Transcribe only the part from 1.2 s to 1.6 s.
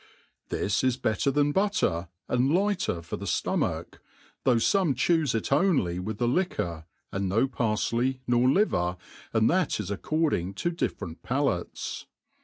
thin